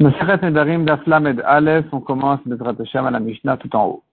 [0.00, 4.04] Nedarim d'Aflamed Aleph, on commence de Hashem à la Mishnah tout en haut.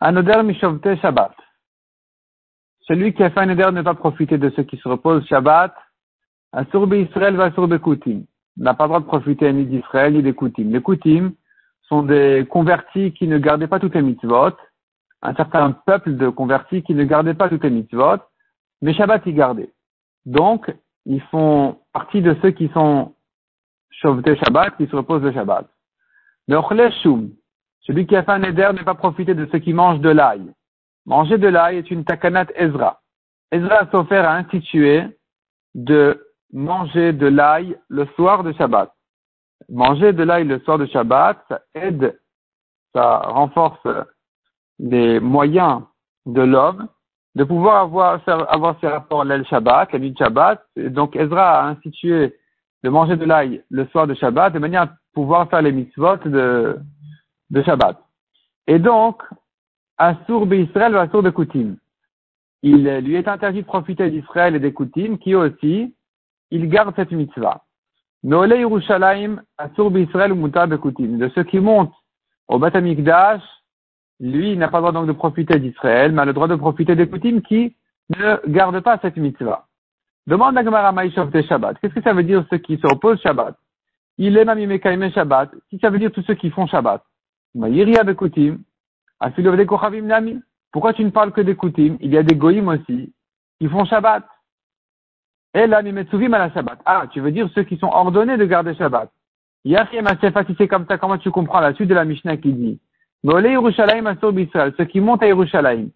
[0.00, 1.32] Anoder Mishovte Shabbat.
[2.80, 5.74] Celui qui a fait un neder ne pas profiter de ceux qui se reposent Shabbat.
[6.52, 8.22] Asur Israël va Asur Koutim.
[8.56, 10.70] N'a pas le droit de profiter ni d'Israël ni des Koutim.
[10.70, 11.32] Les Koutim
[11.82, 14.56] sont des convertis qui ne gardaient pas toutes les mitzvot.
[15.22, 18.18] Un certain peuple de convertis qui ne gardaient pas toutes les mitzvot.
[18.82, 19.72] Mais Shabbat, ils gardaient.
[20.24, 20.72] Donc,
[21.06, 23.14] ils font partie de ceux qui sont
[23.90, 25.66] Shovte Shabbat, qui se repose le Shabbat.
[27.02, 27.30] Shum,
[27.80, 30.52] celui qui a fait un éder ne pas profiter de ceux qui mangent de l'ail.
[31.06, 33.00] Manger de l'ail est une takanat Ezra.
[33.52, 35.04] Ezra s'est offert à instituer
[35.74, 38.92] de manger de l'ail le soir de Shabbat.
[39.68, 42.18] Manger de l'ail le soir de Shabbat, ça aide,
[42.92, 43.86] ça renforce
[44.78, 45.82] les moyens
[46.26, 46.88] de l'homme
[47.36, 50.60] de pouvoir avoir, avoir ses rapports l'El Shabbat, la nuit Shabbat.
[50.76, 52.34] Et donc Ezra a institué
[52.84, 56.16] de manger de l'ail le soir de Shabbat de manière à pouvoir faire les mitzvot
[56.24, 56.78] de,
[57.64, 57.98] Shabbat.
[58.66, 59.22] Et donc,
[59.98, 61.76] Assour Israël ou Assour de Koutim.
[62.62, 65.94] Il lui est interdit de profiter d'Israël et des Koutim qui aussi,
[66.50, 67.62] il garde cette mitzvah.
[68.22, 71.18] Noole Yerushalayim, Assour Israël ou de Koutim.
[71.18, 71.94] De ceux qui montent
[72.48, 73.42] au Bat Amikdash,
[74.20, 76.96] lui, n'a pas le droit donc de profiter d'Israël, mais a le droit de profiter
[76.96, 77.76] des Koutim qui
[78.16, 79.65] ne gardent pas cette mitzvah.
[80.26, 81.78] Demande à Gemara de Shabbat.
[81.80, 83.56] Qu'est-ce que ça veut dire ceux qui se opposent Shabbat?
[84.18, 85.50] Il est Mamimekaime Shabbat.
[85.70, 87.02] Si ça veut dire tous ceux qui font Shabbat?
[87.54, 88.58] Bekoutim.
[90.02, 90.40] Nami.
[90.72, 93.12] Pourquoi tu ne parles que des Koutim Il y a des Goïm aussi
[93.60, 94.24] qui font Shabbat.
[95.54, 96.80] Et là, Mimetsuvim à la Shabbat.
[96.84, 99.10] Ah, tu veux dire ceux qui sont ordonnés de garder Shabbat.
[99.64, 102.52] Yachim Asefa, si c'est comme ça, comment tu comprends la suite de la Mishnah qui
[102.52, 102.80] dit?
[103.24, 105.88] Ceux qui montent à Yerushalayim.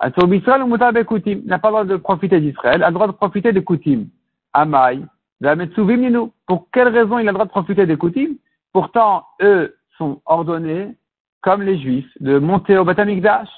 [0.00, 3.08] Asur Bisraël ou Mutar Bekoutim n'a pas le droit de profiter d'Israël, a le droit
[3.08, 4.06] de profiter des Koutim.
[4.52, 5.04] Amaï,
[5.40, 6.32] nous.
[6.46, 8.36] Pour quelle raison il a le droit de profiter des Koutim?
[8.72, 10.94] Pourtant, eux sont ordonnés,
[11.42, 13.48] comme les Juifs, de monter au Batamikdash.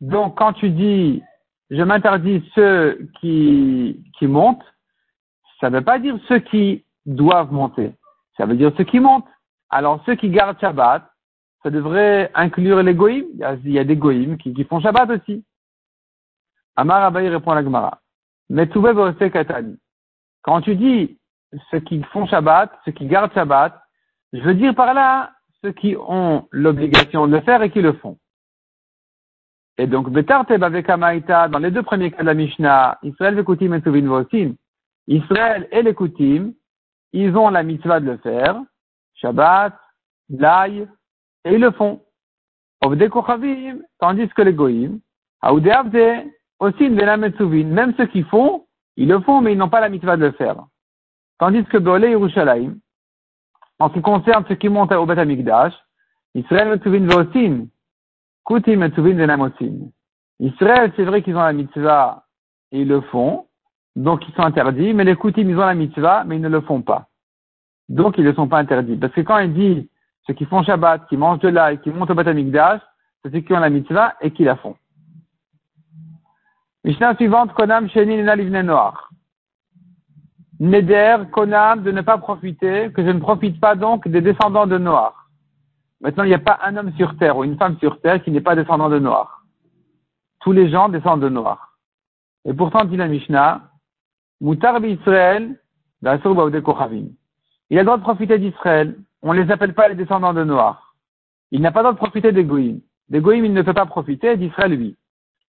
[0.00, 1.22] Donc, quand tu dis,
[1.70, 4.64] je m'interdis ceux qui, qui montent,
[5.60, 7.92] ça ne veut pas dire ceux qui doivent monter.
[8.36, 9.26] Ça veut dire ceux qui montent.
[9.70, 11.08] Alors, ceux qui gardent Shabbat,
[11.62, 13.26] ça devrait inclure les goïms.
[13.64, 15.44] Il y a des goïms qui, font Shabbat aussi.
[16.76, 18.00] Amar Abaye répond à la Gemara.
[18.50, 19.78] Katani.
[20.42, 21.18] Quand tu dis
[21.70, 23.80] ceux qui font Shabbat, ceux qui gardent Shabbat,
[24.32, 27.92] je veux dire par là ceux qui ont l'obligation de le faire et qui le
[27.94, 28.18] font.
[29.78, 33.72] Et donc, Betarte avec Amaïta, dans les deux premiers cas de la Mishnah, Israël Vekutim
[33.72, 34.24] et Tuvin
[35.06, 36.52] Israël et les Kutim,
[37.12, 38.60] ils ont la mitzvah de le faire,
[39.14, 39.74] Shabbat,
[40.30, 40.88] l'ail,
[41.44, 42.00] et ils le font.
[42.80, 45.00] Tandis que les goïm,
[46.58, 48.66] aussi même ceux qui font,
[48.96, 50.56] ils le font, mais ils n'ont pas la mitzvah de le faire.
[51.38, 52.76] Tandis que Beolé Yerushalayim,
[53.78, 55.74] en ce qui concerne ceux qui montent au Beth Amikdash,
[56.34, 57.66] Israël Metzuvin Veosim,
[58.46, 59.90] Kutim Metzuvin Venamosim.
[60.38, 62.24] Israël, c'est vrai qu'ils ont la mitzvah
[62.70, 63.46] et ils le font,
[63.96, 66.60] donc ils sont interdits, mais les Kutim, ils ont la mitzvah, mais ils ne le
[66.60, 67.08] font pas.
[67.88, 68.96] Donc ils ne sont pas interdits.
[68.96, 69.90] Parce que quand il dit
[70.26, 72.80] ceux qui font Shabbat, qui mangent de l'ail, qui montent au Batamikdash,
[73.22, 74.76] c'est ceux qui ont la mitzvah et qui la font.
[76.84, 79.10] Mishnah suivante, Konam Sheni Nena Livne Noir.
[80.58, 84.78] Neder, Konam, de ne pas profiter, que je ne profite pas donc des descendants de
[84.78, 85.28] Noir.
[86.00, 88.30] Maintenant, il n'y a pas un homme sur terre ou une femme sur terre qui
[88.32, 89.44] n'est pas descendant de Noir.
[90.40, 91.78] Tous les gens descendent de Noir.
[92.44, 93.70] Et pourtant, dit la Mishnah,
[94.40, 95.56] Mutar Israël,
[96.02, 100.44] il a le droit de profiter d'Israël, on ne les appelle pas les descendants de
[100.44, 100.94] Noir.
[101.50, 102.80] Il n'a pas le droit de profiter des Goïm.
[103.08, 104.96] Des Goïm, il ne peut pas profiter, d'Israël, oui.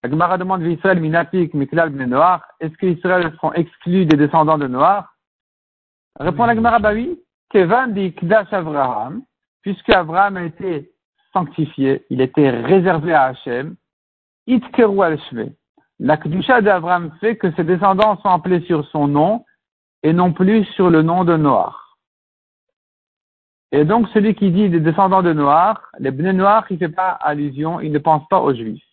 [0.03, 2.41] La Gemara demande Israël minapik miklal ben Noir.
[2.59, 5.13] Est-ce qu'Israël seront exclus des descendants de Noir
[6.19, 7.19] Répond la Gemara, bah oui.
[7.49, 9.23] Kevan dit Kdash Avraham,
[9.61, 10.91] puisque Avraham a été
[11.33, 13.75] sanctifié, il était réservé à Hachem,
[14.47, 15.19] Itkeru al
[15.99, 19.45] La Kdusha d'Avraham fait que ses descendants sont appelés sur son nom
[20.01, 21.88] et non plus sur le nom de Noir.
[23.71, 26.89] Et donc, celui qui dit des descendants de Noirs, les Bnei Noirs, il ne fait
[26.89, 28.83] pas allusion, il ne pense pas aux Juifs.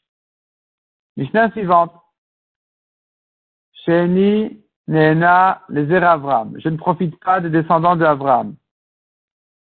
[1.16, 1.92] Mishnah suivante.
[3.84, 6.54] Sheni, Nehena, les Avram.
[6.58, 8.54] Je ne profite pas des descendants d'Avram.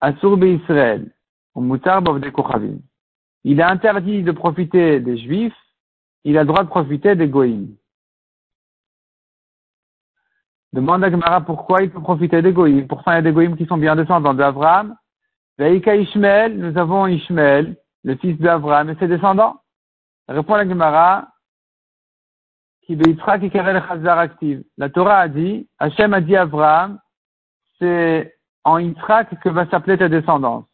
[0.02, 1.12] Asur Israël.
[3.44, 5.56] Il est interdit de profiter des Juifs,
[6.26, 7.74] il a le droit de profiter des Goïms.
[10.74, 12.88] Demande à Gemara pourquoi il peut profiter des Goïms.
[12.88, 14.98] Pourtant, il y a des Goïms qui sont bien descendants d'Avram
[15.58, 19.62] Veïka Ishmael, nous avons Ishmael, le fils d'Abraham et ses descendants.
[20.28, 21.30] Répond la Gemara,
[24.78, 27.00] La Torah a dit, Hachem a dit à Abraham,
[27.80, 30.66] c'est en Yitzhak que va s'appeler ta descendance.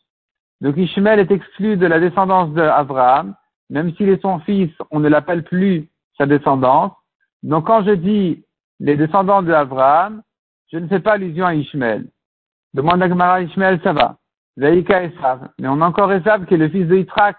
[0.61, 3.35] Donc Ishmael est exclu de la descendance d'Abraham,
[3.69, 6.93] même s'il est son fils, on ne l'appelle plus sa descendance.
[7.43, 8.43] Donc quand je dis
[8.79, 10.21] les descendants d'Abraham,
[10.71, 12.07] je ne fais pas allusion à Ishmael.
[12.73, 14.17] Demande à Gemara Ishmael, ça va.
[14.57, 15.49] Veika Esav.
[15.59, 17.37] Mais on a encore Esav qui est le fils de Yitzhak.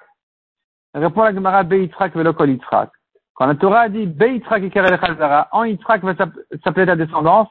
[0.94, 2.90] Répond la Gemara Beitrak velokol Yitzhak.
[3.34, 6.14] Quand la Torah dit Beitrak et en Yitzhak va
[6.64, 7.48] s'appeler ta descendance,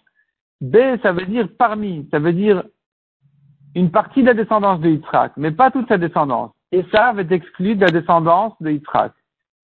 [0.62, 2.64] B, ça veut dire parmi, ça veut dire
[3.74, 6.52] une partie de la descendance de Yitzhak, mais pas toute sa descendance.
[6.72, 9.14] Va être exclu de la descendance de Yitzhak.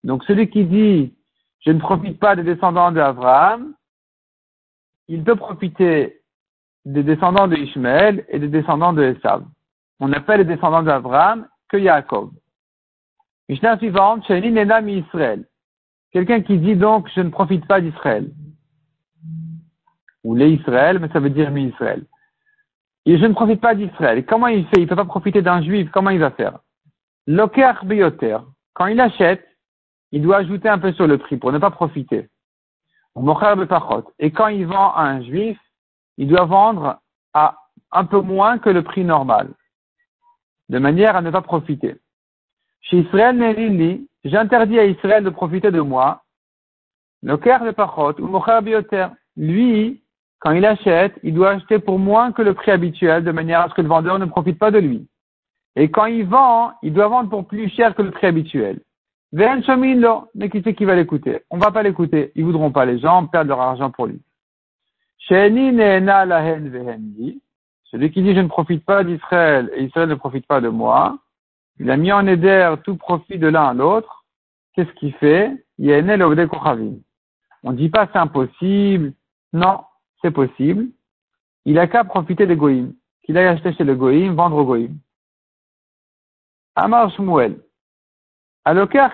[0.04, 1.14] Donc celui qui dit
[1.60, 3.74] je ne profite pas des descendants d'Abraham,
[5.08, 6.20] il peut profiter
[6.84, 9.44] des descendants de Ishmael et des descendants de Esav.
[10.00, 12.30] On appelle les descendants d'Abraham que Yaakov.
[13.48, 15.44] Israël.
[16.12, 18.30] Quelqu'un qui dit donc je ne profite pas d'Israël.
[20.24, 22.04] Ou les Israël, mais ça veut dire mi Israël.
[23.06, 24.24] Et je ne profite pas d'Israël.
[24.26, 24.76] comment il fait?
[24.78, 25.90] Il ne peut pas profiter d'un juif.
[25.90, 26.58] Comment il va faire?
[27.26, 28.38] Loker bioter.
[28.74, 29.46] Quand il achète,
[30.12, 32.28] il doit ajouter un peu sur le prix pour ne pas profiter.
[34.18, 35.58] Et quand il vend à un juif,
[36.18, 37.00] il doit vendre
[37.34, 37.56] à
[37.92, 39.48] un peu moins que le prix normal,
[40.68, 41.96] de manière à ne pas profiter.
[42.82, 46.22] Chez Israël Nelili, j'interdis à Israël de profiter de moi.
[47.22, 47.36] Le
[47.72, 49.06] pachot ou mocher bioter.
[49.36, 50.02] Lui,
[50.38, 53.68] quand il achète, il doit acheter pour moins que le prix habituel, de manière à
[53.68, 55.08] ce que le vendeur ne profite pas de lui.
[55.74, 58.80] Et quand il vend, il doit vendre pour plus cher que le prix habituel.
[59.32, 59.60] Mais
[60.50, 61.40] qui c'est qui va l'écouter?
[61.50, 62.32] On va pas l'écouter.
[62.34, 62.86] Ils voudront pas.
[62.86, 64.20] Les gens perdre leur argent pour lui.
[67.90, 71.18] Celui qui dit je ne profite pas d'Israël et Israël ne profite pas de moi,
[71.78, 74.24] il a mis en éder tout profit de l'un à l'autre.
[74.74, 75.64] Qu'est-ce qu'il fait?
[75.78, 79.12] On ne dit pas c'est impossible.
[79.52, 79.80] Non,
[80.20, 80.88] c'est possible.
[81.64, 82.94] Il a qu'à profiter des goïms.
[83.22, 84.98] Qu'il aille acheter chez le goïm, vendre au goïm.
[86.74, 87.60] Amar Shmuel.
[88.64, 89.12] Alokar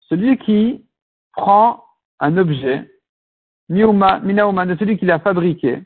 [0.00, 0.84] Celui qui
[1.32, 1.84] prend
[2.20, 2.90] un objet,
[3.68, 5.82] Minauman, de celui qui l'a fabriqué,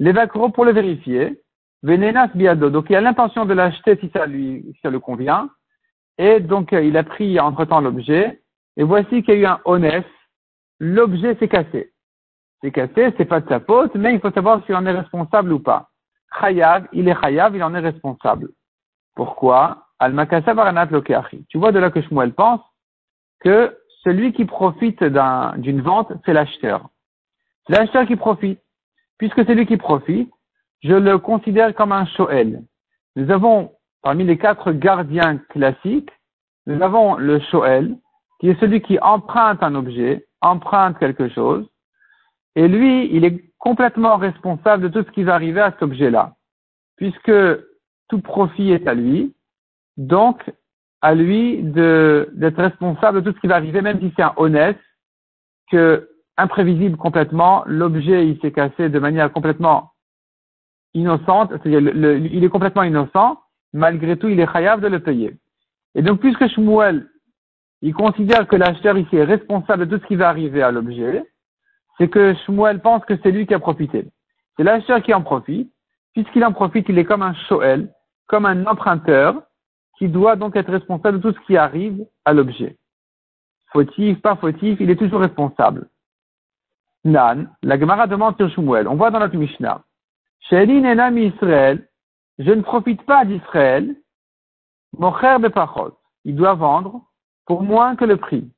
[0.00, 1.40] l'evakro pour le vérifier,
[1.84, 2.70] venenas biado.
[2.70, 5.48] Donc il a l'intention de l'acheter si ça lui, convient.
[6.18, 8.42] Et donc il a pris entre temps l'objet.
[8.76, 10.06] Et voici qu'il y a eu un honnête.
[10.80, 11.92] L'objet s'est cassé.
[12.60, 15.52] C'est cassé, c'est pas de sa faute, mais il faut savoir s'il en est responsable
[15.52, 15.90] ou pas.
[16.40, 18.50] Chayav, il est chayav, il en est responsable.
[19.14, 19.86] Pourquoi?
[21.48, 22.60] Tu vois de là que Shmuel pense
[23.40, 26.88] que celui qui profite d'une vente, c'est l'acheteur.
[27.66, 28.60] C'est l'acheteur qui profite.
[29.20, 30.32] Puisque c'est lui qui profite,
[30.82, 32.62] je le considère comme un Shoel.
[33.16, 33.72] Nous avons,
[34.02, 36.10] parmi les quatre gardiens classiques,
[36.66, 37.98] nous avons le Shoel,
[38.38, 41.68] qui est celui qui emprunte un objet, emprunte quelque chose,
[42.56, 46.32] et lui, il est complètement responsable de tout ce qui va arriver à cet objet-là.
[46.96, 47.32] Puisque
[48.08, 49.34] tout profit est à lui,
[49.98, 50.50] donc,
[51.02, 54.80] à lui d'être responsable de tout ce qui va arriver, même si c'est un honnête,
[55.70, 56.09] que
[56.40, 59.92] imprévisible complètement, l'objet il s'est cassé de manière complètement
[60.94, 63.38] innocente, c'est-à-dire il est complètement innocent,
[63.72, 65.36] malgré tout il est chayav de le payer.
[65.94, 67.08] Et donc puisque Shmuel,
[67.82, 71.24] il considère que l'acheteur ici est responsable de tout ce qui va arriver à l'objet,
[71.98, 74.06] c'est que Shmuel pense que c'est lui qui a profité.
[74.56, 75.72] C'est l'acheteur qui en profite,
[76.14, 77.92] puisqu'il en profite, il est comme un shoel,
[78.26, 79.42] comme un emprunteur,
[79.98, 82.78] qui doit donc être responsable de tout ce qui arrive à l'objet.
[83.72, 85.88] Fautif, pas fautif, il est toujours responsable.
[87.04, 88.86] Nan, la Gemara demande sur Shmuel.
[88.86, 89.82] On voit dans notre Mishnah.
[90.52, 91.88] Israël,
[92.38, 93.96] je ne profite pas d'Israël,
[94.98, 95.96] mocher de pachot.
[96.24, 97.02] Il doit vendre
[97.46, 98.50] pour moins que le prix.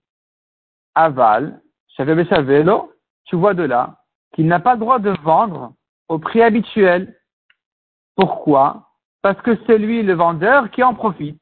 [0.95, 1.61] Aval,
[1.97, 2.93] chavelo,
[3.25, 3.99] tu vois de là
[4.35, 5.75] qu'il n'a pas le droit de vendre
[6.09, 7.17] au prix habituel.
[8.17, 8.89] Pourquoi?
[9.21, 11.41] Parce que c'est lui le vendeur qui en profite.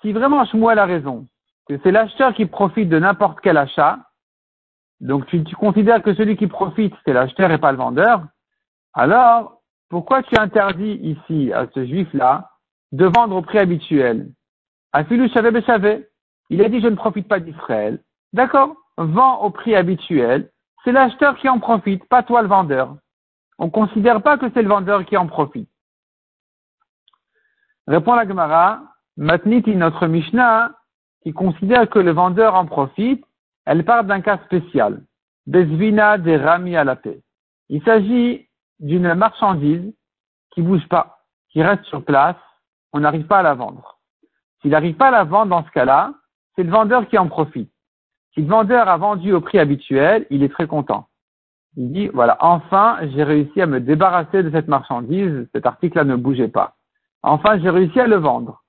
[0.00, 1.26] Si vraiment Shmuel a raison,
[1.68, 3.98] c'est l'acheteur qui profite de n'importe quel achat,
[5.00, 8.22] donc tu, considères que celui qui profite, c'est l'acheteur et pas le vendeur,
[8.94, 9.60] alors
[9.90, 12.50] pourquoi tu interdis ici à ce juif-là
[12.92, 14.30] de vendre au prix habituel?
[14.92, 15.30] Afilu
[16.50, 18.00] Il a dit je ne profite pas d'Israël.
[18.32, 20.50] D'accord, vends au prix habituel.
[20.84, 22.96] C'est l'acheteur qui en profite, pas toi le vendeur
[23.58, 25.68] on ne considère pas que c'est le vendeur qui en profite.
[27.86, 28.82] Répond la Gemara,
[29.16, 30.72] Matniti, notre Mishnah,
[31.22, 33.24] qui considère que le vendeur en profite,
[33.66, 35.02] elle part d'un cas spécial.
[35.46, 37.20] Besvina des rami à la paix.
[37.68, 38.48] Il s'agit
[38.80, 39.92] d'une marchandise
[40.50, 42.36] qui bouge pas, qui reste sur place,
[42.92, 43.98] on n'arrive pas à la vendre.
[44.60, 46.14] S'il n'arrive pas à la vendre dans ce cas-là,
[46.56, 47.70] c'est le vendeur qui en profite.
[48.34, 51.06] Si le vendeur a vendu au prix habituel, il est très content.
[51.76, 56.16] Il dit, voilà, enfin, j'ai réussi à me débarrasser de cette marchandise, cet article-là ne
[56.16, 56.76] bougeait pas.
[57.22, 58.62] Enfin, j'ai réussi à le vendre.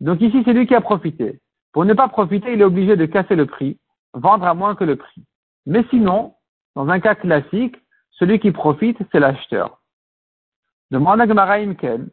[0.00, 1.40] Donc ici, c'est lui qui a profité.
[1.74, 3.78] Pour ne pas profiter, il est obligé de casser le prix,
[4.12, 5.24] vendre à moins que le prix.
[5.66, 6.36] Mais sinon,
[6.76, 7.76] dans un cas classique,
[8.12, 9.82] celui qui profite, c'est l'acheteur.
[10.92, 12.10] Demande à Gemara Imken,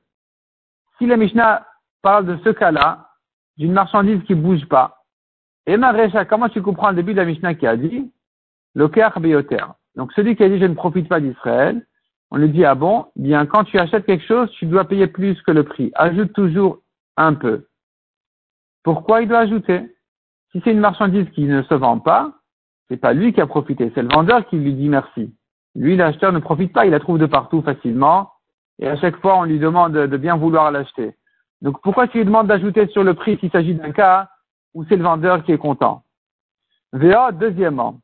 [0.97, 1.67] si la Mishnah
[2.01, 3.11] parle de ce cas-là,
[3.57, 5.05] d'une marchandise qui bouge pas,
[5.67, 8.11] et Marécha, comment tu comprends le début de la Mishnah qui a dit,
[8.73, 9.65] le Bioter.
[9.95, 11.85] Donc celui qui a dit je ne profite pas d'Israël,
[12.31, 15.39] on lui dit ah bon, bien quand tu achètes quelque chose, tu dois payer plus
[15.43, 15.91] que le prix.
[15.93, 16.79] Ajoute toujours
[17.15, 17.67] un peu.
[18.83, 19.95] Pourquoi il doit ajouter?
[20.51, 22.33] Si c'est une marchandise qui ne se vend pas,
[22.89, 25.33] c'est pas lui qui a profité, c'est le vendeur qui lui dit merci.
[25.75, 28.31] Lui, l'acheteur ne profite pas, il la trouve de partout facilement,
[28.79, 31.15] et à chaque fois on lui demande de bien vouloir l'acheter.
[31.61, 34.29] Donc pourquoi tu lui demandes d'ajouter sur le prix s'il s'agit d'un cas
[34.73, 36.03] où c'est le vendeur qui est content?
[36.91, 37.99] VA, deuxièmement,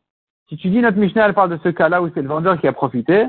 [0.47, 2.67] si tu dis notre Mishnah, elle parle de ce cas-là où c'est le vendeur qui
[2.67, 3.27] a profité,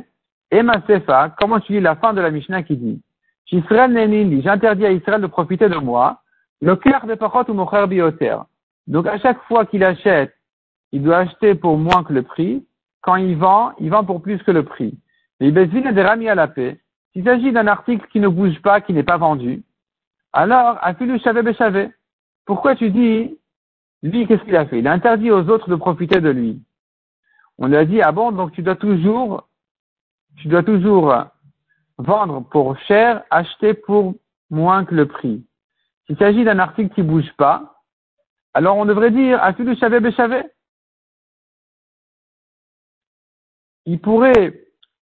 [0.50, 3.02] et ma Sefa, comment tu dis la fin de la Mishnah qui dit
[3.50, 6.22] J'interdis à Israël de profiter de moi,
[6.60, 8.36] le cœur de Pachot ou Mocher Bioter.
[8.86, 10.34] Donc à chaque fois qu'il achète,
[10.92, 12.66] il doit acheter pour moins que le prix.
[13.02, 14.98] Quand il vend, il vend pour plus que le prix.
[15.40, 16.80] Les Bezvin des Rami à la paix.
[17.12, 19.62] S'il s'agit d'un article qui ne bouge pas, qui n'est pas vendu,
[20.32, 21.90] alors, Afilu Shavé Beshavé.
[22.44, 23.38] Pourquoi tu dis,
[24.02, 24.78] lui, qu'est-ce qu'il a fait?
[24.78, 26.62] Il a interdit aux autres de profiter de lui.
[27.58, 29.48] On lui a dit, ah bon, donc tu dois toujours,
[30.36, 31.14] tu dois toujours
[31.96, 34.14] vendre pour cher, acheter pour
[34.50, 35.44] moins que le prix.
[36.08, 37.84] S'il s'agit d'un article qui bouge pas,
[38.54, 40.42] alors on devrait dire, Afilu Shavé Beshavé.
[43.84, 44.68] Il pourrait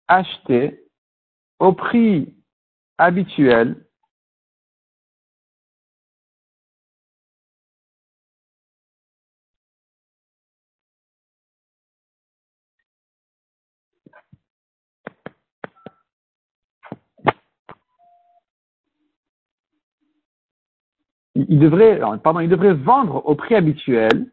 [0.09, 0.85] acheter
[1.59, 2.35] au prix
[2.97, 3.85] habituel
[21.35, 24.27] il devrait, pardon, il devrait vendre au prix habituel.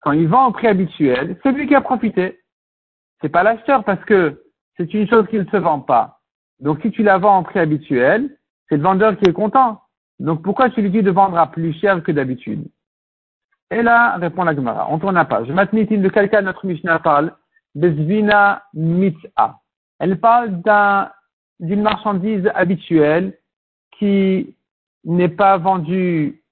[0.00, 2.40] Quand il vend au prix habituel, c'est lui qui a profité.
[3.20, 4.42] C'est pas l'acheteur parce que
[4.76, 6.20] c'est une chose qui ne se vend pas.
[6.58, 8.36] Donc si tu la vends au prix habituel,
[8.68, 9.80] c'est le vendeur qui est content.
[10.18, 12.66] Donc pourquoi tu lui dis de vendre à plus cher que d'habitude?
[13.70, 15.48] Et là, répond la Gemara, on tourne la page.
[15.48, 17.32] Matnitin de quelqu'un notre Mishnah parle,
[17.74, 19.60] Bezvina Mit'a.
[19.98, 20.60] Elle parle
[21.60, 23.38] d'une marchandise habituelle
[23.98, 24.56] qui
[25.04, 26.42] n'est pas vendue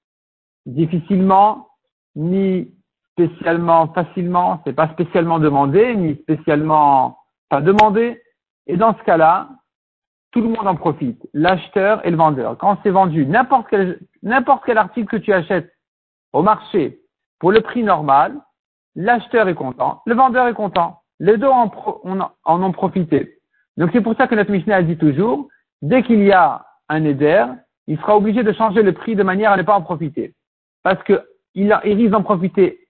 [0.65, 1.69] difficilement,
[2.15, 2.71] ni
[3.13, 7.17] spécialement facilement, c'est pas spécialement demandé, ni spécialement
[7.49, 8.21] pas demandé.
[8.67, 9.49] Et dans ce cas-là,
[10.31, 12.57] tout le monde en profite, l'acheteur et le vendeur.
[12.57, 15.71] Quand c'est vendu, n'importe quel, n'importe quel article que tu achètes
[16.31, 17.01] au marché
[17.39, 18.39] pour le prix normal,
[18.95, 21.01] l'acheteur est content, le vendeur est content.
[21.19, 21.69] Les deux en,
[22.45, 23.37] en ont profité.
[23.77, 25.47] Donc c'est pour ça que notre Mishnah dit toujours,
[25.81, 27.45] dès qu'il y a un éder,
[27.91, 30.33] il sera obligé de changer le prix de manière à ne pas en profiter
[30.81, 31.21] parce qu'il
[31.55, 32.87] il risque d'en profiter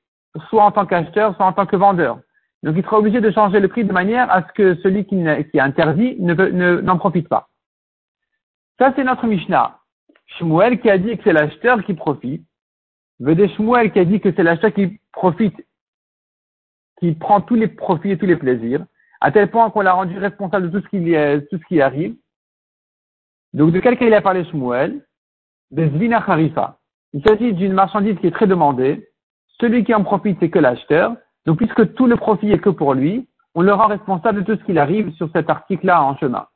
[0.48, 2.20] soit en tant qu'acheteur, soit en tant que vendeur.
[2.62, 5.60] Donc il sera obligé de changer le prix de manière à ce que celui qui,
[5.60, 7.50] interdit ne, n'en profite pas.
[8.78, 9.80] Ça, c'est notre Mishnah.
[10.38, 12.46] Shmuel qui a dit que c'est l'acheteur qui profite.
[13.20, 15.66] Vedé Shmuel qui a dit que c'est l'acheteur qui profite,
[17.00, 18.86] qui prend tous les profits et tous les plaisirs,
[19.20, 22.16] à tel point qu'on l'a rendu responsable de tout ce qui arrive.
[23.54, 25.02] Donc de quel cas il a parlé Shmuel?
[25.72, 26.78] De Zvina Harifa.
[27.14, 29.08] Il s'agit d'une marchandise qui est très demandée.
[29.60, 31.16] Celui qui en profite, c'est que l'acheteur.
[31.46, 34.60] Donc, puisque tout le profit est que pour lui, on le rend responsable de tout
[34.60, 36.48] ce qu'il arrive sur cet article-là en chemin.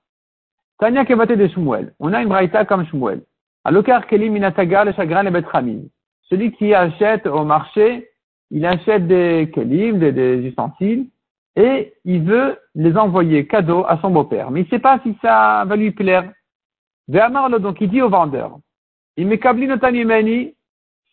[0.80, 1.94] Tania Kevaté de Shmuel.
[2.00, 3.22] On a une braïta comme Shmuel.
[3.64, 5.84] Alokar Kelim Minataga le chagrin Betramim.
[6.30, 8.10] Celui qui achète au marché,
[8.52, 11.08] il achète des kelim, des, des, ustensiles,
[11.56, 14.52] et il veut les envoyer cadeaux à son beau-père.
[14.52, 16.32] Mais il ne sait pas si ça va lui plaire.
[17.08, 18.58] Ve'amarlo, donc il dit au vendeur,
[19.18, 19.38] il me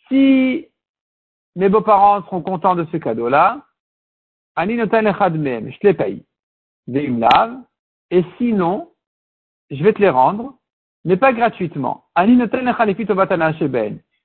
[0.08, 0.66] si
[1.56, 3.60] mes beaux-parents seront contents de ce cadeau-là,
[4.56, 6.24] je te les paye.
[8.10, 8.90] Et sinon,
[9.70, 10.58] je vais te les rendre,
[11.04, 12.04] mais pas gratuitement.
[12.16, 12.72] Notan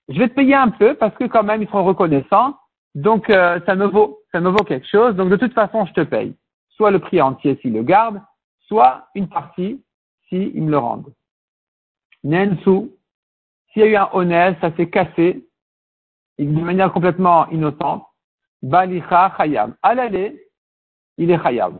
[0.09, 2.57] Je vais te payer un peu parce que quand même ils seront reconnaissants,
[2.95, 5.15] donc euh, ça me vaut, ça me vaut quelque chose.
[5.15, 6.35] Donc de toute façon, je te paye.
[6.69, 8.21] Soit le prix entier s'ils le gardent,
[8.61, 9.83] soit une partie
[10.27, 11.13] s'ils me le rendent.
[12.23, 12.89] Nensu,
[13.71, 15.45] s'il y a eu un honnête, ça s'est cassé
[16.39, 18.03] de manière complètement innocente.
[18.61, 19.73] Balicha chayab.
[19.81, 20.39] À l'aller,
[21.17, 21.79] il est chayab.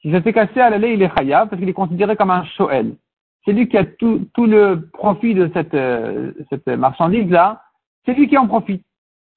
[0.00, 2.44] Si ça s'est cassé à l'aller, il est chayab parce qu'il est considéré comme un
[2.44, 2.96] shoel.
[3.44, 7.62] C'est lui qui a tout, le profit de cette, euh, cette marchandise-là.
[8.04, 8.84] C'est lui qui en profite.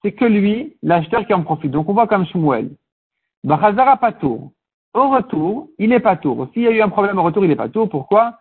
[0.01, 1.71] C'est que lui, l'acheteur qui en profite.
[1.71, 2.71] Donc on voit comme Shmuel.
[3.43, 4.51] Bachazara patour.
[4.93, 6.47] au retour, il n'est pas tour.
[6.53, 7.89] S'il y a eu un problème au retour, il n'est pas tour.
[7.89, 8.37] Pourquoi?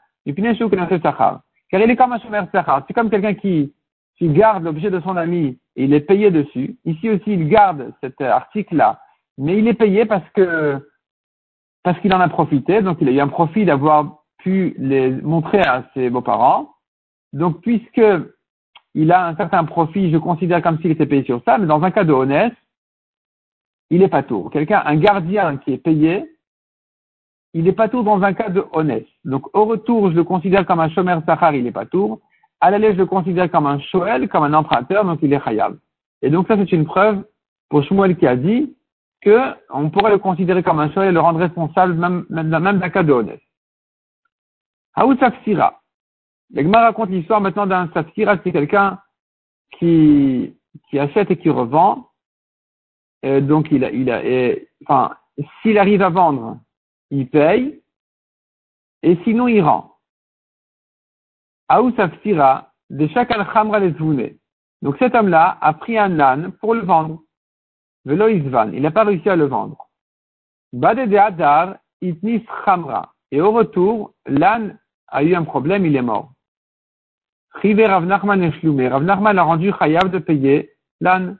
[1.70, 2.84] Car il est comme un sachar.
[2.86, 3.72] C'est comme quelqu'un qui,
[4.16, 6.76] qui garde l'objet de son ami et il est payé dessus.
[6.84, 9.00] Ici aussi, il garde cet article-là,
[9.38, 10.80] mais il est payé parce que
[11.82, 12.82] parce qu'il en a profité.
[12.82, 16.74] Donc, il a eu un profit d'avoir pu les montrer à ses beaux-parents.
[17.32, 18.02] Donc, puisque
[18.94, 21.82] il a un certain profit, je considère comme s'il était payé sur ça, mais dans
[21.82, 22.54] un cas de honnête,
[23.90, 24.50] il n'est pas tour.
[24.50, 26.24] Quelqu'un, un gardien qui est payé,
[27.52, 29.06] il n'est pas tour dans un cas de honnête.
[29.24, 32.20] Donc, au retour, je le considère comme un chômeur sahar, il n'est pas tour.
[32.60, 35.76] À l'aller, je le considère comme un shoel, comme un emprunteur, donc il est khayab.
[36.22, 37.24] Et donc, ça, c'est une preuve
[37.68, 38.76] pour Shmuel qui a dit
[39.20, 39.38] que
[39.70, 43.02] on pourrait le considérer comme un shoel et le rendre responsable même, même, d'un cas
[43.02, 43.42] de honnête.
[44.94, 45.80] Haou Safsira.
[46.52, 48.98] L'Egma raconte l'histoire maintenant d'un Safsira, c'est quelqu'un
[49.78, 50.56] qui,
[50.92, 52.08] achète et qui revend.
[53.22, 54.20] Donc, il a, il a,
[54.84, 55.16] enfin,
[55.62, 56.58] s'il arrive à vendre,
[57.10, 57.82] il paye,
[59.02, 59.96] et sinon il rend.
[62.90, 63.06] De
[64.82, 67.22] Donc cet homme-là a pris un âne pour le vendre.
[68.04, 69.88] Velo il n'a pas réussi à le vendre.
[70.72, 73.14] Bade de Adar, Itnis Khamra.
[73.30, 76.32] Et au retour, l'âne a eu un problème, il est mort.
[77.54, 81.38] Rive Rav Nachman Rav Nachman a rendu Chayav de payer l'âne.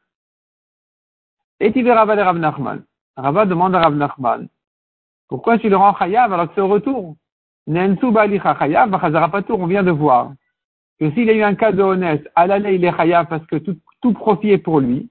[1.61, 2.85] Et Rav Nachman.
[3.17, 4.49] Rava demande à Rav Nachman,
[5.31, 7.17] pourquoi tu le rends Chayav alors que c'est au retour?
[7.67, 8.91] Chayav,
[9.49, 10.33] on vient de voir
[10.99, 13.57] que s'il a eu un cas de honnête, à l'aller il est Chayav parce que
[13.57, 15.09] tout, tout profit est pour lui.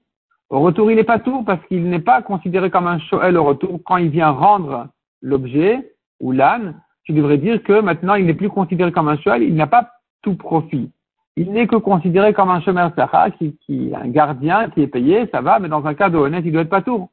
[0.50, 3.44] Au retour, il n'est pas tout parce qu'il n'est pas considéré comme un Shoel au
[3.44, 4.86] retour quand il vient rendre
[5.22, 9.42] l'objet ou l'âne tu devrais dire que maintenant il n'est plus considéré comme un cheval,
[9.42, 9.90] il n'a pas
[10.22, 10.92] tout profit.
[11.36, 15.28] Il n'est que considéré comme un chemin sacha, qui, qui, un gardien qui est payé,
[15.32, 17.08] ça va, mais dans un cas de honnête, il doit être pas tout.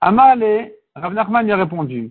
[0.00, 2.10] Amale, Rav Nachman lui a répondu,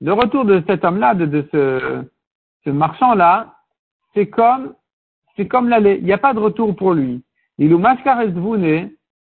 [0.00, 3.54] le retour de cet homme-là, de, de, ce, marchand-là,
[4.14, 4.74] c'est comme,
[5.36, 5.98] c'est comme l'aller.
[6.00, 7.22] Il n'y a pas de retour pour lui.
[7.58, 7.82] Il ou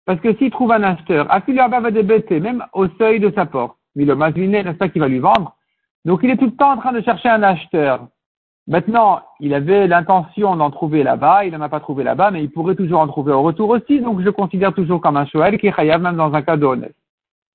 [0.05, 4.63] parce que s'il trouve un acheteur, même au seuil de sa porte, mais le masliné,
[4.63, 5.55] n'est-ce pas, qui va lui vendre?
[6.05, 8.07] Donc il est tout le temps en train de chercher un acheteur.
[8.67, 12.51] Maintenant, il avait l'intention d'en trouver là-bas, il n'en a pas trouvé là-bas, mais il
[12.51, 15.67] pourrait toujours en trouver au retour aussi, donc je considère toujours comme un shoel qui
[15.67, 16.95] est même dans un cadeau honnête.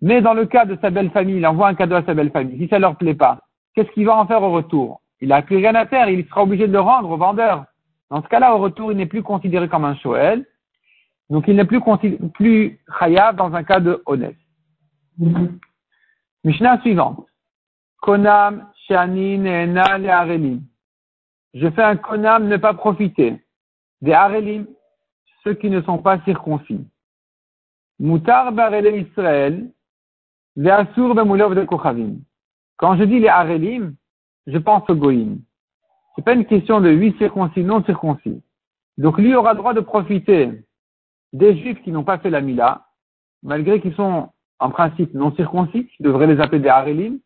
[0.02, 2.30] Mais dans le cas de sa belle famille, il envoie un cadeau à sa belle
[2.30, 2.58] famille.
[2.58, 3.40] Si ça leur plaît pas,
[3.74, 5.00] qu'est-ce qu'il va en faire au retour?
[5.20, 7.64] Il a plus rien à faire, il sera obligé de le rendre au vendeur.
[8.10, 10.46] Dans ce cas-là, au retour, il n'est plus considéré comme un shoel,
[11.30, 11.80] donc il n'est plus,
[12.34, 12.80] plus
[13.34, 14.36] dans un cas de honnête.
[16.44, 17.26] Mishnah suivante.
[18.00, 20.60] Konam shani ne'ena le arelim.
[21.54, 23.42] Je fais un konam ne pas profiter.
[24.02, 24.66] Des arelim,
[25.42, 26.86] ceux qui ne sont pas circoncis.
[27.98, 29.72] Mutar barele Israël, ve asur bemulov de kochavim.
[30.56, 30.86] Quand
[32.96, 33.94] je dis les arelim,
[34.46, 35.40] je pense au goïm.
[36.14, 38.42] C'est pas une question de huit circoncis, non circoncis.
[38.96, 40.64] Donc lui aura droit de profiter
[41.32, 42.86] des juifs qui n'ont pas fait la mila,
[43.42, 47.18] malgré qu'ils sont en principe non circoncis, il devrait les appeler des Harelim,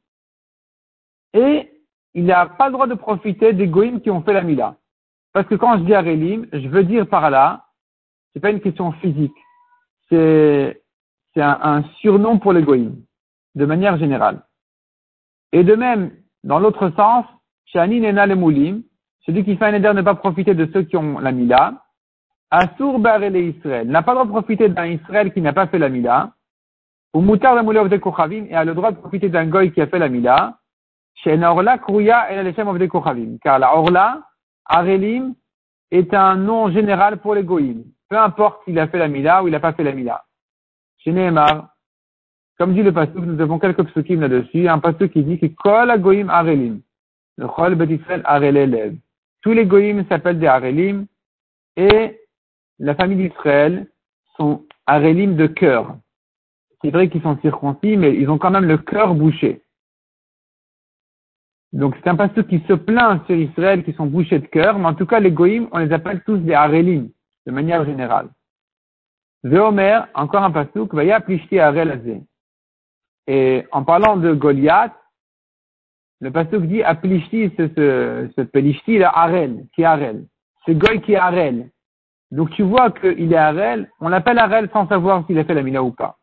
[1.32, 1.70] et
[2.14, 4.76] il n'a pas le droit de profiter des Goïms qui ont fait la Mila.
[5.32, 7.66] Parce que quand je dis Harelim, je veux dire par là,
[8.32, 9.36] c'est pas une question physique,
[10.08, 10.82] c'est,
[11.34, 12.96] c'est un, surnom pour les Goïms,
[13.54, 14.42] de manière générale.
[15.52, 16.12] Et de même,
[16.44, 17.24] dans l'autre sens,
[17.66, 18.82] Shani Nena le Moulim,
[19.26, 21.74] celui qui fait un éder ne pas profiter de ceux qui ont la Mila,
[22.50, 25.78] Asur Barele Israël, n'a pas le droit de profiter d'un Israël qui n'a pas fait
[25.78, 26.32] la Mila,
[27.14, 29.86] ou Moutar la de Kochavim, et a le droit de profiter d'un goy qui a
[29.86, 30.58] fait la Mila,
[31.14, 33.38] chez Orla Krouya et la de Kochavim.
[33.42, 34.22] Car la Orla,
[34.64, 35.34] Arelim,
[35.90, 37.82] est un nom général pour les goyim.
[38.08, 40.24] Peu importe s'il a fait la Mila ou il n'a pas fait la Mila.
[40.98, 41.12] Chez
[42.60, 44.68] comme dit le pasteur, nous avons quelques psukim là-dessus.
[44.68, 46.82] Un pasteur qui dit que Kol Goyim Arelim.
[47.38, 48.96] Le Chol Betisrael Arelelev.
[49.40, 51.06] Tous les goyim s'appellent des Arelim
[51.76, 52.20] et
[52.78, 53.86] la famille d'Israël
[54.36, 55.96] sont Arelim de cœur
[56.82, 59.62] c'est vrai qu'ils sont circoncis, mais ils ont quand même le cœur bouché.
[61.72, 64.86] Donc c'est un pasteur qui se plaint sur Israël qui sont bouchés de cœur, mais
[64.86, 67.10] en tout cas les goïms, on les appelle tous des harelim,
[67.46, 68.28] de manière générale.
[69.44, 72.24] Veomer, encore un pasteur, vaya plishti harel
[73.26, 74.92] Et en parlant de Goliath,
[76.20, 80.26] le pasteur dit aplishti, ce, ce, ce pelishti, là, harel, qui est harel.
[80.66, 81.70] C'est Goy qui est harel.
[82.30, 85.62] Donc tu vois qu'il est harel, on l'appelle harel sans savoir s'il a fait la
[85.62, 86.18] mina ou pas.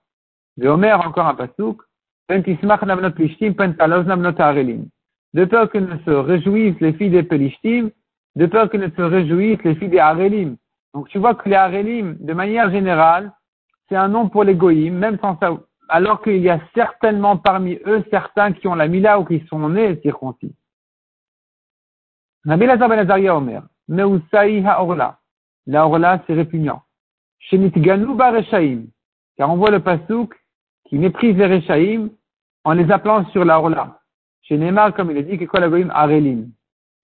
[0.61, 1.81] Omer, encore un pasouk,
[2.29, 2.55] de
[5.45, 7.91] peur que ne se réjouissent les filles des Pelishtim,
[8.35, 10.55] de peur que ne se réjouissent les filles des Arelim.
[10.93, 13.31] Donc tu vois que les Arelim, de manière générale,
[13.87, 15.37] c'est un nom pour les Goïm, même sans,
[15.89, 19.69] alors qu'il y a certainement parmi eux certains qui ont la mila ou qui sont
[19.69, 20.53] nés circoncis.
[22.45, 25.19] Rabbi Lazar ben Azaria Omer, Meusai ha'orla.
[25.65, 26.81] La orla, c'est répugnant.
[27.39, 28.85] Shemitganu Reshaim.
[29.37, 30.33] Car on voit le pasouk
[30.85, 32.09] qui méprise les Reshaim
[32.63, 33.99] en les appelant sur la orla.
[34.43, 34.57] Chez
[34.95, 36.51] comme il est dit, que arelim.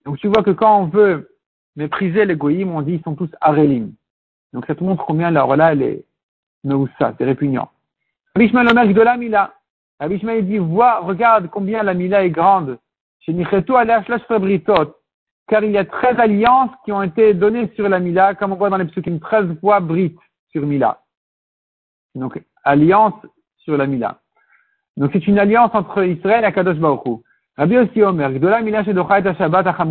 [0.06, 1.30] Donc tu vois que quand on veut
[1.76, 3.93] mépriser les goïm, on dit ils sont tous arelim.
[4.54, 6.06] Donc ça te montre combien la orla, elle est
[6.63, 7.69] meusa, c'est répugnant.
[8.36, 9.54] Abishmael Omer Gdola Mila.
[10.00, 12.78] Abishmael dit, vois, regarde combien la Mila est grande.
[13.19, 13.34] Chez
[14.28, 14.96] Fabritot
[15.48, 18.56] car il y a 13 alliances qui ont été données sur la Mila, comme on
[18.56, 20.15] voit dans les psukim, 13 fois Brit
[20.52, 21.02] sur Mila.
[22.15, 23.13] Donc, alliance
[23.58, 24.19] sur la Mila.
[24.98, 27.22] Donc, c'est une alliance entre Israël et Kadosh Baruch
[27.58, 29.88] Rabbi aussi Omer, de la Mila et Shabbat à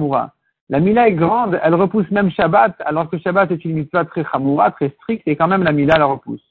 [0.69, 4.25] La Mila est grande, elle repousse même Shabbat, alors que Shabbat est une mitzvah très
[4.25, 6.43] Chamoura, très stricte, et quand même la Mila la repousse.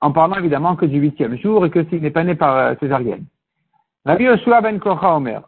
[0.00, 2.74] En parlant évidemment que du huitième jour et que s'il n'est pas né par euh,
[2.80, 3.26] césarienne.
[4.04, 5.42] Rabbi Yoshua ben Kocha Omer,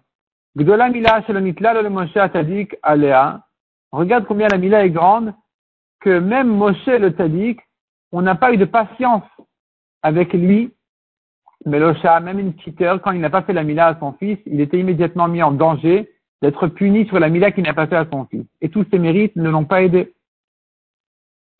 [0.56, 3.40] Gdola Mila le Moshe Tadik Alea.
[3.92, 5.34] Regarde combien la Mila est grande,
[6.00, 7.60] que même Moshe le Tadik,
[8.12, 9.24] on n'a pas eu de patience
[10.02, 10.72] avec lui.
[11.64, 14.12] Mais Losha, même une petite heure, quand il n'a pas fait la Mila à son
[14.12, 16.10] fils, il était immédiatement mis en danger
[16.42, 18.44] d'être puni sur la Mila qu'il n'a pas fait à son fils.
[18.60, 20.12] Et tous ses mérites ne l'ont pas aidé.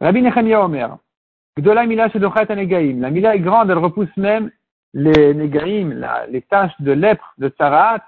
[0.01, 0.99] Rabbi Nechemia Omer.
[1.59, 3.01] Gdola Mila Negaim.
[3.01, 4.51] La Mila est grande, elle repousse même
[4.95, 8.03] les Negaim, les taches de lèpre de Sarat,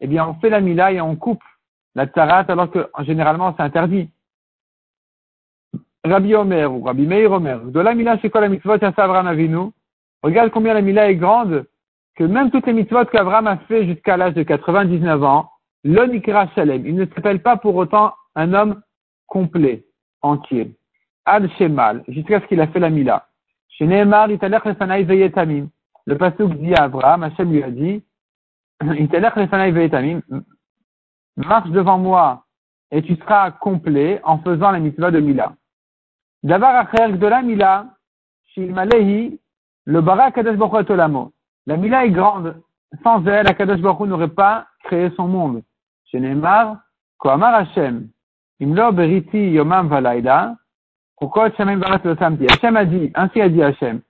[0.00, 1.42] eh bien, on fait la mila et on coupe
[1.94, 4.10] la tzarat alors que généralement c'est interdit.
[6.04, 9.70] Rabbi Omer ou Rabbi Meir Omer, de la mila c'est quoi la mitzvot Avraham Avinu
[10.22, 11.66] Regarde combien la mila est grande,
[12.14, 15.50] que même toutes les mitzvot qu'Avraham a fait jusqu'à l'âge de 99 ans,
[15.84, 18.82] l'onikra shalem, il ne s'appelle pas pour autant un homme
[19.26, 19.86] complet,
[20.22, 20.76] entier.
[21.32, 23.28] Ad shemal, jusqu'à ce qu'il a fait la mila.
[23.68, 24.36] Chez Nehemar, le
[26.16, 28.02] pasuk dit à Abraham, Hachem lui a dit,
[31.36, 32.46] marche devant moi
[32.90, 35.52] et tu seras complet en faisant la mitzvah de Mila.
[36.42, 37.86] Davar de la Mila,
[38.56, 40.88] le bara Baruch
[41.66, 42.60] La Mila est grande.
[43.04, 45.62] Sans elle, Kadesh Baruch n'aurait pas créé son monde.
[46.06, 46.78] Chez Neymar,
[47.18, 48.08] Koamar Hashem,
[48.58, 50.56] imlo beriti yomam valaida,
[51.56, 51.80] shamim.
[51.82, 54.00] Hashem a dit, ainsi a dit Hashem,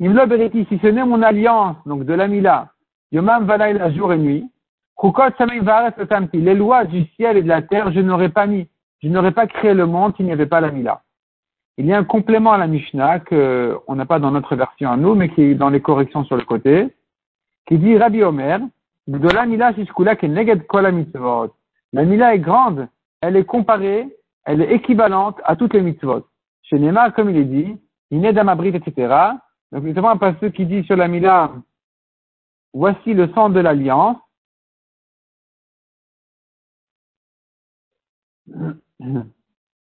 [0.00, 2.68] imlo beriti, si ce n'est mon alliance, donc de la Mila,
[3.12, 4.50] Yomam la jour et nuit.
[6.32, 8.68] Les lois du ciel et de la terre, je n'aurais pas mis.
[9.00, 11.02] Je n'aurais pas créé le monde s'il n'y avait pas la Mila.
[11.76, 14.96] Il y a un complément à la Mishnah qu'on n'a pas dans notre version à
[14.96, 16.88] nous, mais qui est dans les corrections sur le côté,
[17.66, 18.58] qui dit Rabbi Omer,
[19.06, 21.54] de la Mila neged kol mitzvot?
[21.92, 22.88] La Mila est grande,
[23.20, 24.08] elle est comparée,
[24.44, 26.26] elle est équivalente à toutes les mitzvot.
[26.68, 27.76] Chez Nema, comme il est dit,
[28.10, 29.14] il est d'amabrit, etc.
[29.72, 31.52] Donc, notamment un passage qui dit sur la Mila,
[32.74, 34.18] Voici le sang de l'alliance.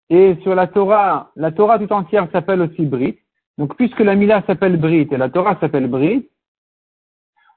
[0.10, 3.18] Et sur la Torah, la Torah tout entière s'appelle aussi Brit.
[3.58, 6.30] Donc, puisque la Mila s'appelle Brit et la Torah s'appelle Brit,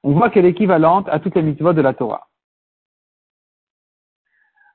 [0.01, 2.27] on voit qu'elle est équivalente à toutes les mitzvot de la Torah.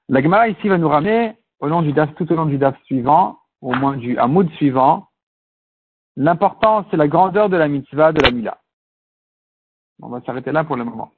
[0.08, 4.18] La Gemara ici va nous ramener tout au long du daf suivant, au moins du
[4.18, 5.08] hamoud suivant,
[6.16, 8.60] l'importance et la grandeur de la mitzvah de la Mila.
[10.02, 11.12] On va s'arrêter là pour le moment.